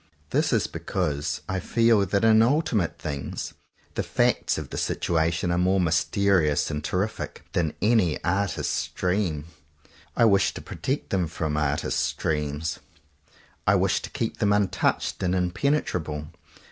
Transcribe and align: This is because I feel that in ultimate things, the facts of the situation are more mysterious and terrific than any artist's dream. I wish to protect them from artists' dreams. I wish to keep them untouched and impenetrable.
This 0.31 0.51
is 0.51 0.65
because 0.65 1.41
I 1.47 1.59
feel 1.59 2.07
that 2.07 2.23
in 2.23 2.41
ultimate 2.41 2.97
things, 2.97 3.53
the 3.93 4.01
facts 4.01 4.57
of 4.57 4.71
the 4.71 4.77
situation 4.79 5.51
are 5.51 5.59
more 5.59 5.79
mysterious 5.79 6.71
and 6.71 6.83
terrific 6.83 7.43
than 7.53 7.75
any 7.83 8.17
artist's 8.23 8.87
dream. 8.87 9.45
I 10.17 10.25
wish 10.25 10.55
to 10.55 10.61
protect 10.63 11.11
them 11.11 11.27
from 11.27 11.55
artists' 11.55 12.13
dreams. 12.13 12.79
I 13.67 13.75
wish 13.75 14.01
to 14.01 14.09
keep 14.09 14.37
them 14.39 14.53
untouched 14.53 15.21
and 15.21 15.35
impenetrable. 15.35 16.29